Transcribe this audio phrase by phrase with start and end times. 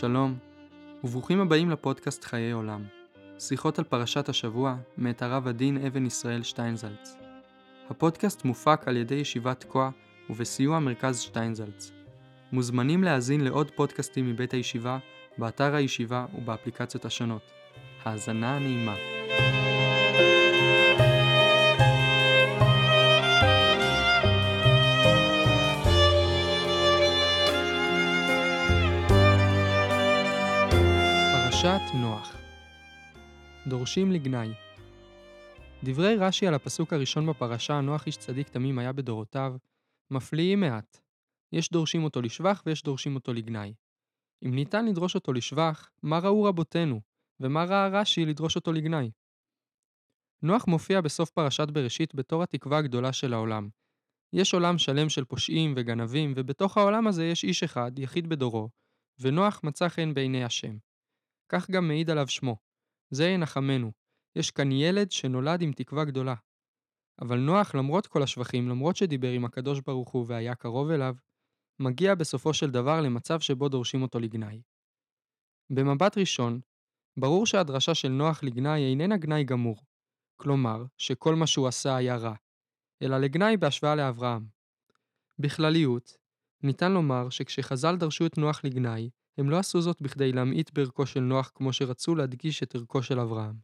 [0.00, 0.38] שלום,
[1.04, 2.84] וברוכים הבאים לפודקאסט חיי עולם.
[3.38, 7.16] שיחות על פרשת השבוע, מאת הרב הדין אבן ישראל שטיינזלץ.
[7.90, 9.90] הפודקאסט מופק על ידי ישיבת תקוע
[10.30, 11.92] ובסיוע מרכז שטיינזלץ.
[12.52, 14.98] מוזמנים להאזין לעוד פודקאסטים מבית הישיבה,
[15.38, 17.42] באתר הישיבה ובאפליקציות השונות.
[18.04, 18.94] האזנה נעימה.
[33.70, 34.48] דורשים לגנאי
[35.84, 39.56] דברי רש"י על הפסוק הראשון בפרשה, נוח איש צדיק תמים היה בדורותיו,
[40.10, 41.00] מפליאים מעט.
[41.52, 43.74] יש דורשים אותו לשבח ויש דורשים אותו לגנאי.
[44.44, 47.00] אם ניתן לדרוש אותו לשבח, מה ראו רבותינו,
[47.40, 49.10] ומה ראה רש"י לדרוש אותו לגנאי?
[50.42, 53.68] נוח מופיע בסוף פרשת בראשית בתור התקווה הגדולה של העולם.
[54.32, 58.68] יש עולם שלם של פושעים וגנבים, ובתוך העולם הזה יש איש אחד, יחיד בדורו,
[59.20, 60.76] ונוח מצא חן בעיני השם.
[61.48, 62.69] כך גם מעיד עליו שמו.
[63.10, 63.92] זה ינחמנו.
[64.36, 66.34] יש כאן ילד שנולד עם תקווה גדולה.
[67.20, 71.14] אבל נוח, למרות כל השבחים, למרות שדיבר עם הקדוש ברוך הוא והיה קרוב אליו,
[71.80, 74.62] מגיע בסופו של דבר למצב שבו דורשים אותו לגנאי.
[75.70, 76.60] במבט ראשון,
[77.16, 79.76] ברור שהדרשה של נוח לגנאי איננה גנאי גמור,
[80.36, 82.34] כלומר, שכל מה שהוא עשה היה רע,
[83.02, 84.46] אלא לגנאי בהשוואה לאברהם.
[85.38, 86.16] בכלליות,
[86.62, 91.20] ניתן לומר שכשחז"ל דרשו את נוח לגנאי, הם לא עשו זאת בכדי להמעיט בערכו של
[91.20, 93.56] נוח כמו שרצו להדגיש את ערכו של אברהם.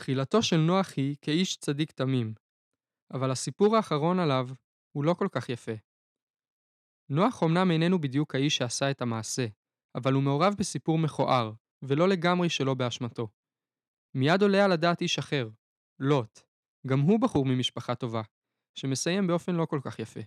[0.00, 2.34] תחילתו של נוח היא כאיש צדיק תמים,
[3.14, 4.48] אבל הסיפור האחרון עליו
[4.96, 5.72] הוא לא כל כך יפה.
[7.10, 9.46] נוח אמנם איננו בדיוק האיש שעשה את המעשה,
[9.94, 11.52] אבל הוא מעורב בסיפור מכוער,
[11.82, 13.28] ולא לגמרי שלא באשמתו.
[14.14, 15.48] מיד עולה על הדעת איש אחר,
[15.98, 16.40] לוט,
[16.86, 18.22] גם הוא בחור ממשפחה טובה,
[18.78, 20.20] שמסיים באופן לא כל כך יפה.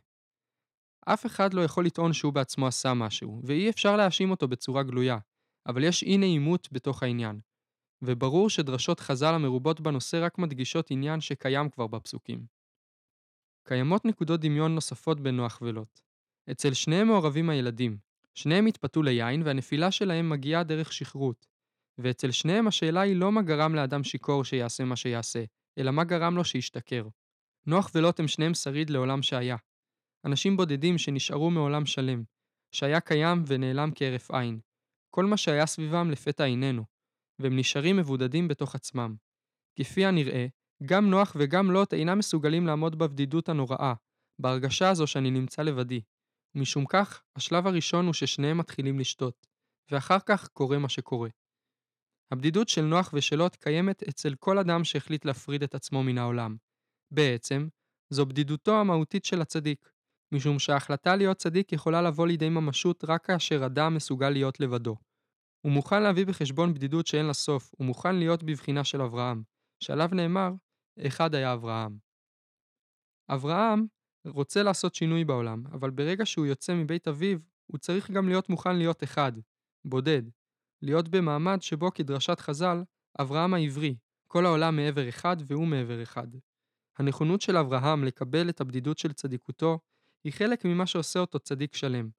[1.06, 5.18] אף אחד לא יכול לטעון שהוא בעצמו עשה משהו, ואי אפשר להאשים אותו בצורה גלויה,
[5.68, 7.40] אבל יש אי נעימות בתוך העניין.
[8.02, 12.46] וברור שדרשות חז"ל המרובות בנושא רק מדגישות עניין שקיים כבר בפסוקים.
[13.68, 16.00] קיימות נקודות דמיון נוספות בין נוח ולוט.
[16.52, 17.98] אצל שניהם מעורבים הילדים.
[18.34, 21.48] שניהם התפתו ליין והנפילה שלהם מגיעה דרך שכרות.
[21.98, 25.44] ואצל שניהם השאלה היא לא מה גרם לאדם שיכור שיעשה מה שיעשה,
[25.78, 27.08] אלא מה גרם לו שישתכר.
[27.66, 29.56] נוח ולוט הם שניהם שריד לעולם שהיה,
[30.26, 32.24] אנשים בודדים שנשארו מעולם שלם,
[32.72, 34.60] שהיה קיים ונעלם כהרף עין.
[35.16, 36.84] כל מה שהיה סביבם לפתע איננו,
[37.40, 39.16] והם נשארים מבודדים בתוך עצמם.
[39.80, 40.48] כפי הנראה,
[40.86, 43.94] גם נוח וגם לוט אינם מסוגלים לעמוד בבדידות הנוראה,
[44.42, 46.02] בהרגשה הזו שאני נמצא לבדי.
[46.56, 49.48] משום כך, השלב הראשון הוא ששניהם מתחילים לשתות,
[49.92, 51.30] ואחר כך קורה מה שקורה.
[52.32, 56.58] הבדידות של נוח ושל לוט קיימת אצל כל אדם שהחליט להפריד את עצמו מן העולם.
[57.14, 57.68] בעצם,
[58.10, 59.93] זו בדידותו המהותית של הצדיק.
[60.34, 64.96] משום שההחלטה להיות צדיק יכולה לבוא לידי ממשות רק כאשר אדם מסוגל להיות לבדו.
[65.66, 69.44] הוא מוכן להביא בחשבון בדידות שאין לה סוף, הוא מוכן להיות בבחינה של אברהם,
[69.84, 70.50] שעליו נאמר,
[71.08, 71.98] אחד היה אברהם.
[73.30, 73.86] אברהם
[74.28, 78.76] רוצה לעשות שינוי בעולם, אבל ברגע שהוא יוצא מבית אביו, הוא צריך גם להיות מוכן
[78.76, 79.32] להיות אחד,
[79.86, 80.24] בודד,
[80.82, 82.84] להיות במעמד שבו כדרשת חז"ל,
[83.22, 83.96] אברהם העברי,
[84.28, 86.28] כל העולם מעבר אחד והוא מעבר אחד.
[86.98, 89.80] הנכונות של אברהם לקבל את הבדידות של צדיקותו
[90.24, 92.10] היא חלק ממה שעושה אותו צדיק שלם.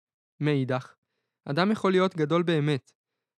[0.40, 0.94] מאידך,
[1.44, 2.92] אדם יכול להיות גדול באמת,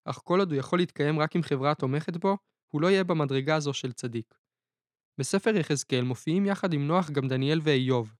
[0.05, 2.37] אך כל עוד הוא יכול להתקיים רק עם חברה התומכת בו,
[2.73, 4.35] הוא לא יהיה במדרגה הזו של צדיק.
[5.19, 8.15] בספר יחזקאל מופיעים יחד עם נוח גם דניאל ואיוב,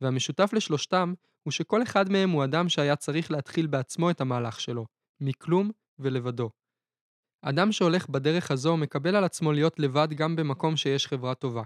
[0.00, 4.86] והמשותף לשלושתם הוא שכל אחד מהם הוא אדם שהיה צריך להתחיל בעצמו את המהלך שלו,
[5.20, 6.50] מכלום ולבדו.
[7.42, 11.62] אדם שהולך בדרך הזו מקבל על עצמו להיות לבד גם במקום שיש חברה טובה.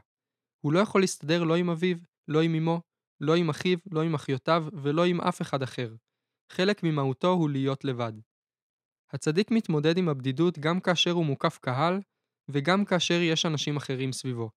[0.65, 1.97] הוא לא יכול להסתדר לא עם אביו,
[2.29, 2.81] לא עם אמו,
[3.21, 5.95] לא עם אחיו, לא עם אחיותיו ולא עם אף אחד אחר.
[6.53, 8.13] חלק ממהותו הוא להיות לבד.
[9.13, 12.01] הצדיק מתמודד עם הבדידות גם כאשר הוא מוקף קהל
[12.49, 14.51] וגם כאשר יש אנשים אחרים סביבו.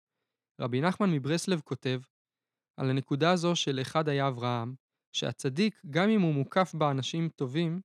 [0.61, 2.01] רבי נחמן מברסלב כותב
[2.77, 4.75] על הנקודה הזו של אחד היה אברהם,
[5.13, 7.81] שהצדיק, גם אם הוא מוקף באנשים טובים,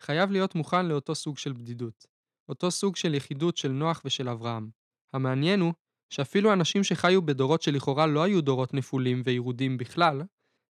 [0.00, 2.06] חייב להיות מוכן לאותו סוג של בדידות.
[2.48, 4.70] אותו סוג של יחידות של נוח ושל אברהם.
[5.12, 5.74] המעניין הוא
[6.14, 10.22] שאפילו אנשים שחיו בדורות שלכאורה לא היו דורות נפולים וירודים בכלל,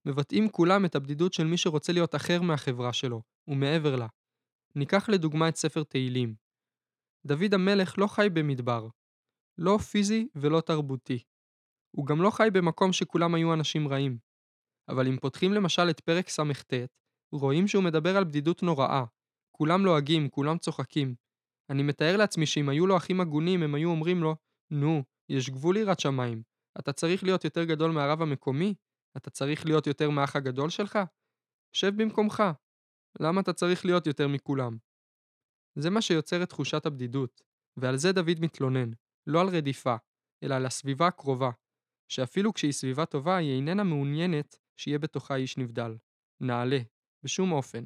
[0.06, 4.07] מבטאים כולם את הבדידות של מי שרוצה להיות אחר מהחברה שלו, ומעבר לה.
[4.75, 6.36] ניקח לדוגמה את ספר תהילים.
[7.25, 8.88] דוד המלך לא חי במדבר,
[9.57, 11.24] לא פיזי ולא תרבותי.
[11.92, 14.18] הוא גם לא חי במקום שכולם היו אנשים רעים.
[14.90, 16.42] אבל אם פותחים למשל את פרק סט,
[17.31, 19.04] רואים שהוא מדבר על בדידות נוראה.
[19.51, 21.16] כולם לועגים, כולם צוחקים.
[21.69, 24.36] אני מתאר לעצמי שאם היו לו אחים הגונים, הם היו אומרים לו,
[24.72, 26.43] נו, יש גבול ליראת שמיים.
[26.79, 28.75] אתה צריך להיות יותר גדול מהרב המקומי?
[29.17, 30.99] אתה צריך להיות יותר מהאח הגדול שלך?
[31.75, 32.43] שב במקומך.
[33.19, 34.77] למה אתה צריך להיות יותר מכולם?
[35.75, 37.41] זה מה שיוצר את תחושת הבדידות,
[37.77, 38.91] ועל זה דוד מתלונן,
[39.27, 39.95] לא על רדיפה,
[40.43, 41.49] אלא על הסביבה הקרובה,
[42.07, 45.97] שאפילו כשהיא סביבה טובה, היא איננה מעוניינת שיהיה בתוכה איש נבדל.
[46.41, 46.79] נעלה,
[47.23, 47.83] בשום אופן.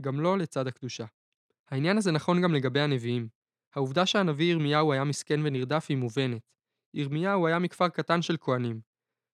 [0.00, 1.04] גם לא לצד הקדושה.
[1.70, 3.28] העניין הזה נכון גם לגבי הנביאים.
[3.74, 6.42] העובדה שהנביא ירמיהו היה מסכן ונרדף היא מובנת.
[6.94, 8.80] ירמיהו היה מכפר קטן של כהנים,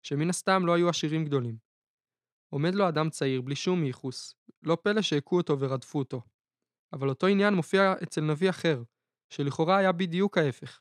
[0.03, 1.57] שמן הסתם לא היו עשירים גדולים.
[2.53, 6.23] עומד לו אדם צעיר בלי שום ייחוס, לא פלא שהכו אותו ורדפו אותו.
[6.93, 8.83] אבל אותו עניין מופיע אצל נביא אחר,
[9.31, 10.81] שלכאורה היה בדיוק ההפך.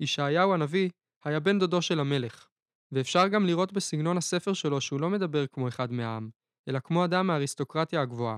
[0.00, 0.90] ישעיהו הנביא
[1.24, 2.48] היה בן דודו של המלך,
[2.92, 6.30] ואפשר גם לראות בסגנון הספר שלו שהוא לא מדבר כמו אחד מהעם,
[6.68, 8.36] אלא כמו אדם מהאריסטוקרטיה הגבוהה.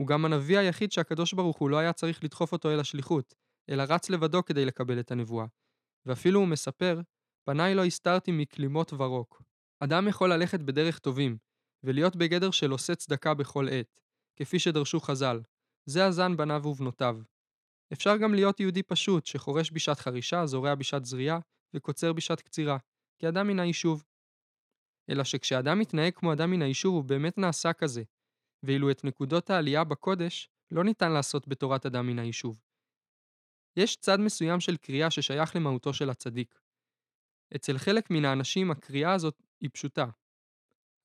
[0.00, 3.34] הוא גם הנביא היחיד שהקדוש ברוך הוא לא היה צריך לדחוף אותו אל השליחות,
[3.70, 5.46] אלא רץ לבדו כדי לקבל את הנבואה.
[6.06, 7.00] ואפילו הוא מספר,
[7.44, 9.42] פניי לא הסתרתי מכלימות ורוק.
[9.80, 11.38] אדם יכול ללכת בדרך טובים,
[11.82, 14.00] ולהיות בגדר של עושה צדקה בכל עת,
[14.36, 15.40] כפי שדרשו חז"ל.
[15.86, 17.18] זה הזן בניו ובנותיו.
[17.92, 21.38] אפשר גם להיות יהודי פשוט, שחורש בשעת חרישה, זורע בשעת זריעה,
[21.74, 22.78] וקוצר בשעת קצירה,
[23.18, 24.04] כאדם מן היישוב.
[25.10, 28.02] אלא שכשאדם מתנהג כמו אדם מן היישוב, הוא באמת נעשה כזה,
[28.62, 32.60] ואילו את נקודות העלייה בקודש לא ניתן לעשות בתורת אדם מן היישוב.
[33.76, 36.60] יש צד מסוים של קריאה ששייך למהותו של הצדיק.
[37.56, 40.06] אצל חלק מן האנשים הקריאה הזאת היא פשוטה.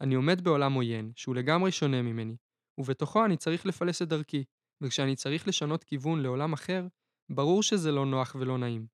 [0.02, 2.36] אני עומד בעולם עוין, שהוא לגמרי שונה ממני,
[2.78, 4.44] ובתוכו אני צריך לפלס את דרכי,
[4.82, 6.88] וכשאני צריך לשנות כיוון לעולם אחר,
[7.32, 8.88] ברור שזה לא נוח ולא נעים.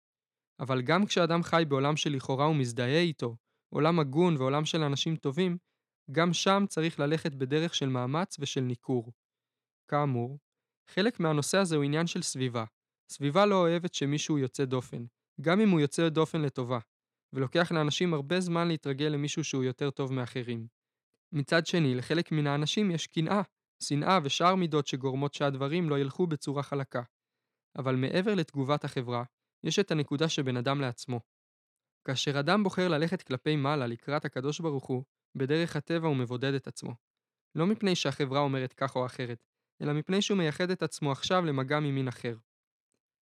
[0.60, 3.36] אבל גם כשאדם חי בעולם שלכאורה הוא מזדהה איתו,
[3.70, 5.58] עולם הגון ועולם של אנשים טובים,
[6.12, 9.14] גם שם צריך ללכת בדרך של מאמץ ושל ניכור.
[9.88, 10.40] כאמור,
[10.90, 12.66] חלק מהנושא הזה הוא עניין של סביבה.
[13.10, 15.06] סביבה לא אוהבת שמישהו יוצא דופן,
[15.42, 16.80] גם אם הוא יוצא דופן לטובה,
[17.34, 20.68] ולוקח לאנשים הרבה זמן להתרגל למישהו שהוא יותר טוב מאחרים.
[21.32, 23.42] מצד שני, לחלק מן האנשים יש קנאה,
[23.84, 27.04] שנאה ושאר מידות שגורמות שהדברים לא ילכו בצורה חלקה.
[27.78, 29.24] אבל מעבר לתגובת החברה,
[29.64, 31.20] יש את הנקודה שבין אדם לעצמו.
[32.08, 35.04] כאשר אדם בוחר ללכת כלפי מעלה לקראת הקדוש ברוך הוא,
[35.36, 36.96] בדרך הטבע הוא מבודד את עצמו.
[37.56, 39.44] לא מפני שהחברה אומרת כך או אחרת,
[39.82, 42.38] אלא מפני שהוא מייחד את עצמו עכשיו למגע ממין אחר.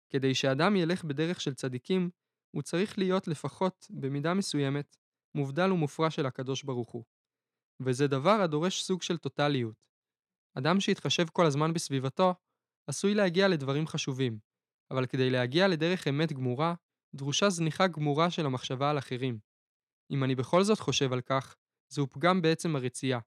[0.09, 2.09] כדי שאדם ילך בדרך של צדיקים,
[2.51, 4.97] הוא צריך להיות לפחות, במידה מסוימת,
[5.35, 7.03] מובדל ומופרע של הקדוש ברוך הוא.
[7.85, 9.75] וזה דבר הדורש סוג של טוטליות.
[10.57, 12.33] אדם שיתחשב כל הזמן בסביבתו,
[12.87, 14.39] עשוי להגיע לדברים חשובים,
[14.91, 16.75] אבל כדי להגיע לדרך אמת גמורה,
[17.15, 19.39] דרושה זניחה גמורה של המחשבה על אחרים.
[20.11, 21.55] אם אני בכל זאת חושב על כך,
[21.89, 23.19] זהו פגם בעצם הרצייה.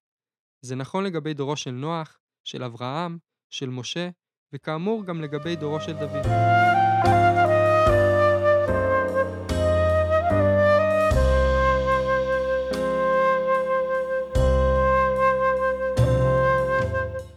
[0.65, 3.19] זה נכון לגבי דורו של נוח, של אברהם,
[3.51, 4.09] של משה,
[4.53, 6.27] וכאמור גם לגבי דורו של דוד.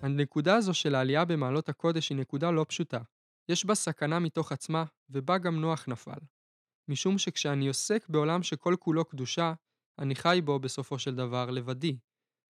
[0.01, 3.00] הנקודה הזו של העלייה במעלות הקודש היא נקודה לא פשוטה.
[3.50, 6.19] יש בה סכנה מתוך עצמה, ובה גם נוח נפל.
[6.88, 9.53] משום שכשאני עוסק בעולם שכל כולו קדושה,
[10.00, 11.97] אני חי בו בסופו של דבר לבדי,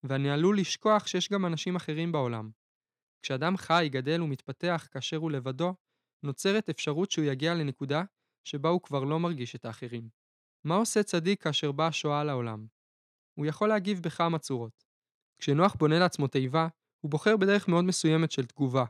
[0.04, 2.50] ואני עלול לשכוח שיש גם אנשים אחרים בעולם.
[3.22, 5.76] כשאדם חי, גדל ומתפתח כאשר הוא לבדו,
[6.24, 8.04] נוצרת אפשרות שהוא יגיע לנקודה
[8.44, 10.10] שבה הוא כבר לא מרגיש את האחרים.
[10.64, 12.68] מה עושה צדיק כאשר באה שואה לעולם?
[13.34, 14.86] הוא יכול להגיב בכמה צורות.
[15.38, 16.68] כשנוח בונה לעצמו תיבה,
[17.00, 18.86] הוא בוחר בדרך מאוד מסוימת של תגובה.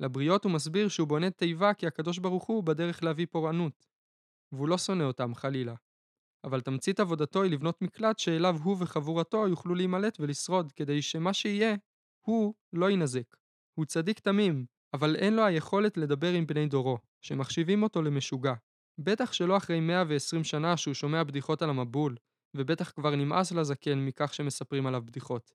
[0.00, 3.86] לבריות הוא מסביר שהוא בונה תיבה כי הקדוש ברוך הוא בדרך להביא פורענות.
[4.52, 5.74] והוא לא שונא אותם, חלילה.
[6.44, 11.74] אבל תמצית עבודתו היא לבנות מקלט שאליו הוא וחבורתו יוכלו להימלט ולשרוד, כדי שמה שיהיה,
[12.20, 13.36] הוא לא יינזק.
[13.74, 18.54] הוא צדיק תמים, אבל אין לו היכולת לדבר עם בני דורו, שמחשיבים אותו למשוגע.
[18.98, 22.16] בטח שלא אחרי 120 שנה שהוא שומע בדיחות על המבול,
[22.56, 25.52] ובטח כבר נמאס לזקן מכך שמספרים עליו בדיחות.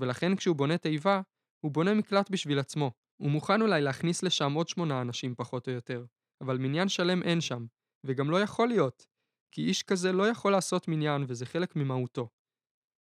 [0.00, 1.20] ולכן כשהוא בונה תיבה,
[1.64, 2.92] הוא בונה מקלט בשביל עצמו.
[3.16, 6.04] הוא מוכן אולי להכניס לשם עוד שמונה אנשים פחות או יותר,
[6.40, 7.66] אבל מניין שלם אין שם,
[8.06, 9.06] וגם לא יכול להיות,
[9.54, 12.28] כי איש כזה לא יכול לעשות מניין וזה חלק ממהותו.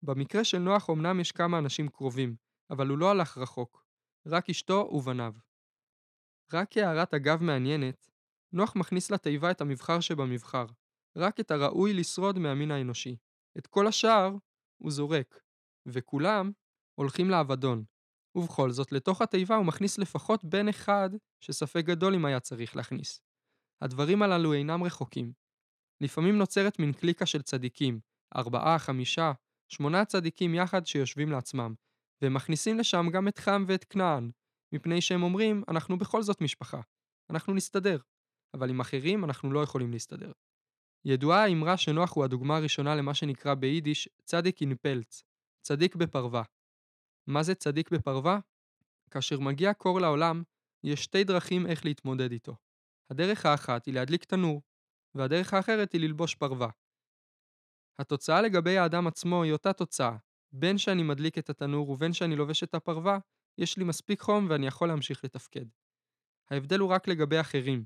[0.02, 2.36] במקרה של נוח אמנם יש כמה אנשים קרובים,
[2.70, 3.84] אבל הוא לא הלך רחוק,
[4.26, 5.34] רק אשתו ובניו.
[6.52, 8.10] רק כהערת אגב מעניינת,
[8.52, 10.66] נוח מכניס לתיבה את המבחר שבמבחר,
[11.16, 13.16] רק את הראוי לשרוד מהמין האנושי.
[13.58, 14.30] את כל השאר
[14.82, 15.40] הוא זורק,
[15.86, 16.52] וכולם
[16.94, 17.84] הולכים לאבדון.
[18.34, 21.10] ובכל זאת, לתוך התיבה הוא מכניס לפחות בן אחד
[21.40, 23.20] שספק גדול אם היה צריך להכניס.
[23.82, 25.32] הדברים הללו אינם רחוקים.
[26.00, 28.00] לפעמים נוצרת מין קליקה של צדיקים,
[28.36, 29.32] ארבעה, חמישה,
[29.68, 31.74] שמונה צדיקים יחד שיושבים לעצמם,
[32.22, 34.30] והם מכניסים לשם גם את חם ואת כנען,
[34.72, 36.80] מפני שהם אומרים, אנחנו בכל זאת משפחה,
[37.30, 37.98] אנחנו נסתדר,
[38.54, 40.32] אבל עם אחרים אנחנו לא יכולים להסתדר.
[41.04, 45.22] ידועה האמרה שנוח הוא הדוגמה הראשונה למה שנקרא ביידיש צדיק אין פלץ,
[45.62, 46.42] צדיק בפרווה.
[47.26, 48.38] מה זה צדיק בפרווה?
[49.10, 50.42] כאשר מגיע קור לעולם,
[50.84, 52.56] יש שתי דרכים איך להתמודד איתו.
[53.10, 54.62] הדרך האחת היא להדליק תנור,
[55.14, 56.70] והדרך האחרת היא ללבוש פרווה.
[57.98, 60.16] התוצאה לגבי האדם עצמו היא אותה תוצאה.
[60.52, 63.18] בין שאני מדליק את התנור ובין שאני לובש את הפרווה,
[63.58, 65.64] יש לי מספיק חום ואני יכול להמשיך לתפקד.
[66.50, 67.84] ההבדל הוא רק לגבי אחרים.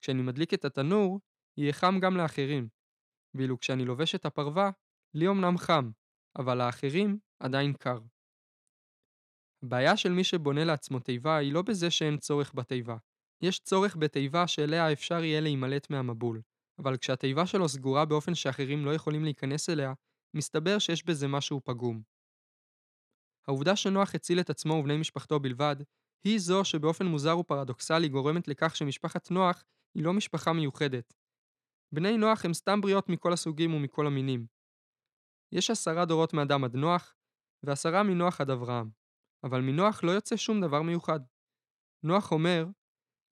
[0.00, 1.20] כשאני מדליק את התנור,
[1.56, 2.68] יהיה חם גם לאחרים.
[3.34, 4.70] ואילו כשאני לובש את הפרווה,
[5.14, 5.90] לי אמנם חם,
[6.38, 7.98] אבל לאחרים עדיין קר.
[9.62, 12.96] הבעיה של מי שבונה לעצמו תיבה היא לא בזה שאין צורך בתיבה.
[13.42, 16.42] יש צורך בתיבה שאליה אפשר יהיה להימלט מהמבול.
[16.78, 19.92] אבל כשהתיבה שלו סגורה באופן שאחרים לא יכולים להיכנס אליה,
[20.34, 22.02] מסתבר שיש בזה משהו פגום.
[23.48, 25.76] העובדה שנוח הציל את עצמו ובני משפחתו בלבד,
[26.24, 31.14] היא זו שבאופן מוזר ופרדוקסלי גורמת לכך שמשפחת נוח היא לא משפחה מיוחדת.
[31.94, 34.46] בני נוח הם סתם בריות מכל הסוגים ומכל המינים.
[35.52, 37.14] יש עשרה דורות מאדם עד נוח,
[37.62, 38.90] ועשרה מנוח עד אברהם.
[39.44, 41.20] אבל מנוח לא יוצא שום דבר מיוחד.
[42.02, 42.66] נוח אומר,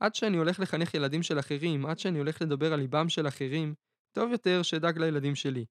[0.00, 3.74] עד שאני הולך לחנך ילדים של אחרים, עד שאני הולך לדבר על ליבם של אחרים,
[4.12, 5.64] טוב יותר שאדאג לילדים שלי.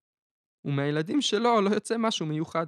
[0.66, 2.66] ומהילדים שלו לא יוצא משהו מיוחד.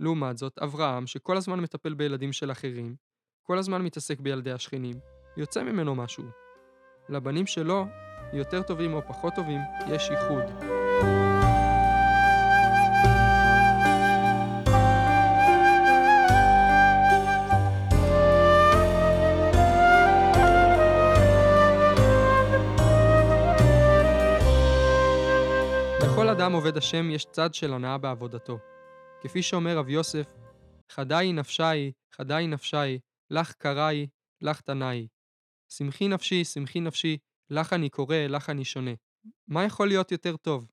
[0.00, 2.96] לעומת זאת, אברהם, שכל הזמן מטפל בילדים של אחרים,
[3.42, 4.96] כל הזמן מתעסק בילדי השכנים,
[5.36, 6.24] יוצא ממנו משהו.
[7.08, 7.86] לבנים שלו,
[8.32, 10.42] יותר טובים או פחות טובים, יש ייחוד.
[26.72, 28.58] עובד השם יש צד של הנאה בעבודתו.
[29.22, 30.26] כפי שאומר רב יוסף,
[30.92, 32.98] חדאי נפשי, חדאי נפשי,
[33.30, 34.06] לך קראי,
[34.40, 35.08] לך תנאי.
[35.72, 37.18] שמחי נפשי, שמחי נפשי,
[37.50, 38.90] לך אני קורא, לך אני שונה.
[39.48, 40.70] מה יכול להיות יותר טוב?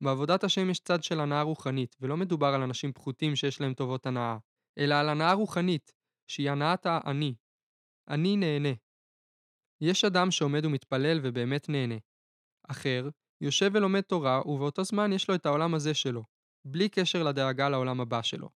[0.00, 4.06] בעבודת השם יש צד של הנאה רוחנית, ולא מדובר על אנשים פחותים שיש להם טובות
[4.06, 4.36] הנאה,
[4.78, 5.92] אלא על הנאה רוחנית,
[6.30, 7.34] שהיא הנאת האני.
[8.08, 8.72] אני נהנה.
[9.80, 11.98] יש אדם שעומד ומתפלל ובאמת נהנה.
[12.68, 13.08] אחר,
[13.44, 16.22] יושב ולומד תורה, ובאותו זמן יש לו את העולם הזה שלו,
[16.64, 18.48] בלי קשר לדאגה לעולם הבא שלו.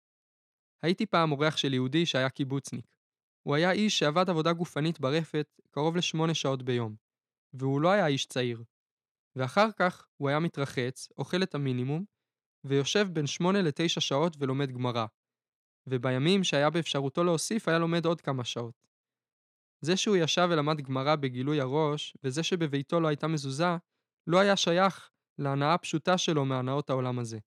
[0.83, 2.87] הייתי פעם אורח של יהודי שהיה קיבוצניק.
[3.43, 6.97] הוא היה איש שעבד עבודה גופנית ברפת קרוב לשמונה שעות ביום,
[7.53, 8.65] והוא לא היה איש צעיר.
[9.37, 12.05] ואחר כך הוא היה מתרחץ, אוכל את המינימום,
[12.65, 15.07] ויושב בין שמונה לתשע שעות ולומד גמרא.
[15.87, 18.87] ובימים שהיה באפשרותו להוסיף היה לומד עוד כמה שעות.
[19.81, 23.77] זה שהוא ישב ולמד גמרא בגילוי הראש, וזה שבביתו לא הייתה מזוזה,
[24.29, 27.39] לא היה שייך להנאה הפשוטה שלו מהנאות העולם הזה.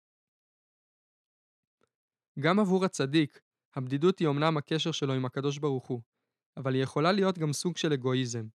[2.39, 3.39] גם עבור הצדיק,
[3.75, 6.01] הבדידות היא אמנם הקשר שלו עם הקדוש ברוך הוא,
[6.57, 8.47] אבל היא יכולה להיות גם סוג של אגואיזם.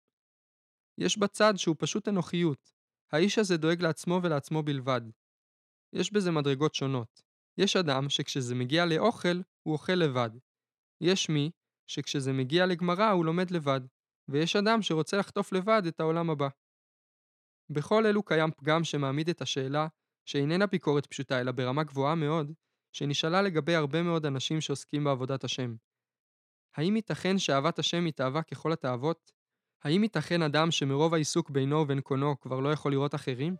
[0.98, 2.72] יש בה צד שהוא פשוט אנוכיות.
[3.12, 5.00] האיש הזה דואג לעצמו ולעצמו בלבד.
[5.92, 7.22] יש בזה מדרגות שונות.
[7.58, 10.30] יש אדם שכשזה מגיע לאוכל, הוא אוכל לבד.
[11.00, 11.50] יש מי
[11.86, 13.80] שכשזה מגיע לגמרא הוא לומד לבד,
[14.28, 16.48] ויש אדם שרוצה לחטוף לבד את העולם הבא.
[17.70, 19.86] בכל אלו קיים פגם שמעמיד את השאלה,
[20.24, 22.52] שאיננה ביקורת פשוטה אלא ברמה גבוהה מאוד,
[22.92, 25.74] שנשאלה לגבי הרבה מאוד אנשים שעוסקים בעבודת השם.
[26.76, 29.32] האם ייתכן שאהבת השם היא תאווה ככל התאוות?
[29.84, 33.56] האם ייתכן אדם שמרוב העיסוק בינו ובין קונו כבר לא יכול לראות אחרים?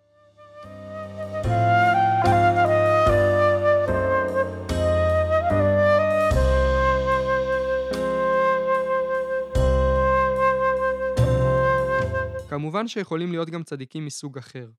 [12.66, 14.70] כמובן שיכולים להיות גם צדיקים מסוג אחר.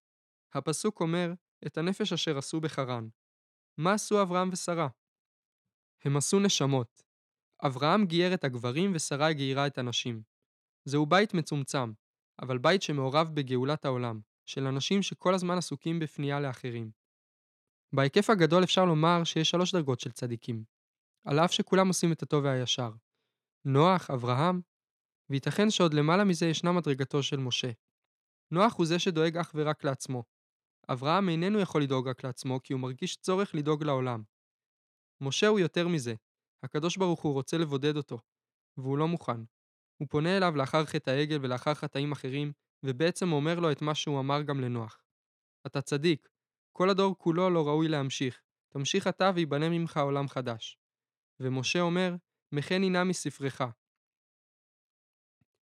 [0.54, 1.34] הפסוק אומר,
[1.68, 3.08] את הנפש אשר עשו בחרן.
[3.78, 4.88] מה עשו אברהם ושרה?
[6.06, 7.04] הם עשו נשמות.
[7.66, 10.24] אברהם גייר את הגברים ושרה גיירה את הנשים.
[10.86, 11.92] זהו בית מצומצם,
[12.42, 16.92] אבל בית שמעורב בגאולת העולם, של אנשים שכל הזמן עסוקים בפנייה לאחרים.
[17.96, 20.64] בהיקף הגדול אפשר לומר שיש שלוש דרגות של צדיקים,
[21.26, 22.92] על אף שכולם עושים את הטוב והישר.
[23.66, 24.62] נוח, אברהם,
[25.30, 27.72] וייתכן שעוד למעלה מזה ישנה מדרגתו של משה.
[28.52, 30.24] נוח הוא זה שדואג אך ורק לעצמו.
[30.90, 34.24] אברהם איננו יכול לדאוג רק לעצמו כי הוא מרגיש צורך לדאוג לעולם.
[35.22, 36.14] משה הוא יותר מזה,
[36.64, 38.20] הקדוש ברוך הוא רוצה לבודד אותו,
[38.78, 39.42] והוא לא מוכן.
[39.98, 42.54] הוא פונה אליו לאחר חטא העגל ולאחר חטאים אחרים,
[42.84, 45.04] ובעצם אומר לו את מה שהוא אמר גם לנוח.
[45.68, 46.30] אתה צדיק,
[46.78, 48.42] כל הדור כולו לא ראוי להמשיך,
[48.74, 50.78] תמשיך אתה ויבנה ממך עולם חדש.
[51.40, 52.16] ומשה אומר,
[52.52, 53.62] מחני נא מספרך,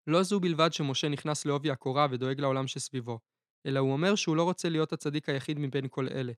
[0.08, 3.18] לא זו בלבד שמשה נכנס לעובי הקורה ודואג לעולם שסביבו,
[3.66, 6.32] אלא הוא אומר שהוא לא רוצה להיות הצדיק היחיד מבין כל אלה.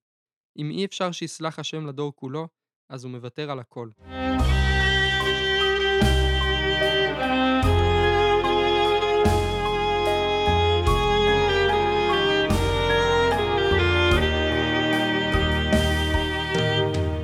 [0.56, 2.48] אם אי אפשר שיסלח השם לדור כולו,
[2.88, 3.90] אז הוא מוותר על הכל.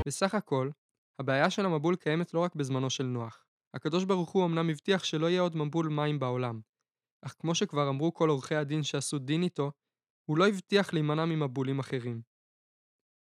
[0.06, 0.70] בסך הכל,
[1.18, 3.45] הבעיה של המבול קיימת לא רק בזמנו של נוח.
[3.76, 6.61] הקדוש ברוך הוא אמנם הבטיח שלא יהיה עוד מבול מים בעולם,
[7.23, 9.73] אך כמו שכבר אמרו כל עורכי הדין שעשו דין איתו,
[10.25, 12.23] הוא לא הבטיח להימנע ממבולים אחרים.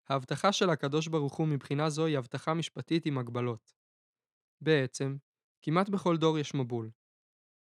[0.09, 3.73] ההבטחה של הקדוש ברוך הוא מבחינה זו היא הבטחה משפטית עם הגבלות.
[4.61, 5.17] בעצם,
[5.63, 6.91] כמעט בכל דור יש מבול.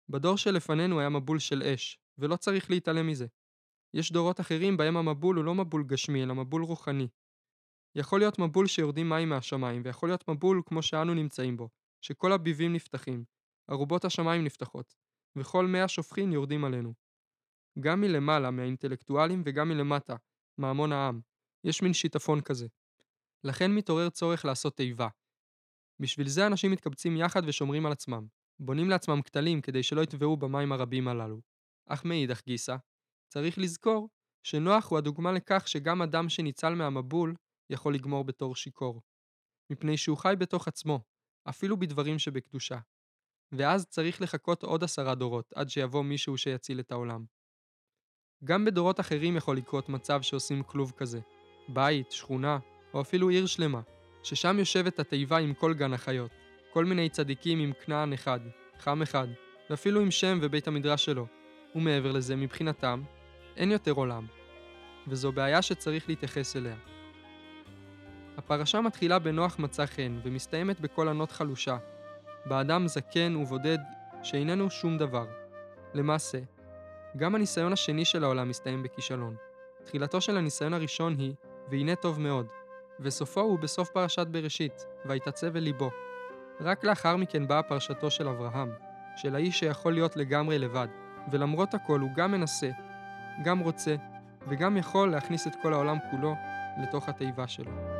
[0.10, 3.28] בדור שלפנינו היה מבול של אש, ולא צריך להתעלם מזה.
[3.94, 7.08] יש דורות אחרים בהם המבול הוא לא מבול גשמי, אלא מבול רוחני.
[7.96, 11.70] יכול להיות מבול שיורדים מים מהשמיים, ויכול להיות מבול כמו שאנו נמצאים בו,
[12.02, 13.24] שכל הביבים נפתחים,
[13.72, 14.96] ארובות השמיים נפתחות,
[15.36, 16.94] וכל מי השופכין יורדים עלינו.
[17.80, 20.16] גם מלמעלה, מהאינטלקטואלים, וגם מלמטה,
[20.58, 21.22] מהמון העם,
[21.64, 22.68] יש מין שיטפון כזה.
[23.44, 25.08] לכן מתעורר צורך לעשות תיבה.
[26.00, 28.28] בשביל זה אנשים מתקבצים יחד ושומרים על עצמם,
[28.60, 31.42] בונים לעצמם כתלים כדי שלא יטבעו במים הרבים הללו.
[31.86, 32.76] אך מאידך גיסא,
[33.28, 34.10] צריך לזכור
[34.44, 37.36] שנוח הוא הדוגמה לכך שגם אדם שניצל מהמבול
[37.70, 39.02] יכול לגמור בתור שיכור.
[39.70, 41.00] מפני שהוא חי בתוך עצמו,
[41.50, 42.78] אפילו בדברים שבקדושה.
[43.52, 47.26] ואז צריך לחכות עוד עשרה דורות עד שיבוא מישהו שיציל את העולם.
[48.44, 51.20] גם בדורות אחרים יכול לקרות מצב שעושים כלוב כזה.
[51.68, 52.60] בית, שכונה,
[52.94, 53.82] או אפילו עיר שלמה,
[54.24, 56.32] ששם יושבת התיבה עם כל גן החיות.
[56.74, 58.40] כל מיני צדיקים עם כנען אחד,
[58.80, 59.28] חם אחד,
[59.70, 61.28] ואפילו עם שם ובית המדרש שלו.
[61.76, 63.04] ומעבר לזה, מבחינתם,
[63.56, 64.26] אין יותר עולם.
[65.08, 66.76] וזו בעיה שצריך להתייחס אליה.
[68.40, 71.78] הפרשה מתחילה בנוח מצא חן, ומסתיימת בקול ענות חלושה,
[72.46, 73.78] באדם זקן ובודד
[74.24, 75.26] שאיננו שום דבר.
[75.94, 76.40] למעשה,
[77.18, 79.36] גם הניסיון השני של העולם מסתיים בכישלון.
[79.84, 81.34] תחילתו של הניסיון הראשון היא,
[81.70, 82.48] והנה טוב מאוד,
[83.00, 85.90] וסופו הוא בסוף פרשת בראשית, ויתעצב אל ליבו.
[86.62, 88.72] רק לאחר מכן באה פרשתו של אברהם,
[89.16, 90.88] של האיש שיכול להיות לגמרי לבד,
[91.32, 92.70] ולמרות הכל הוא גם מנסה,
[93.44, 93.96] גם רוצה,
[94.48, 96.36] וגם יכול להכניס את כל העולם כולו
[96.84, 97.99] לתוך התיבה שלו.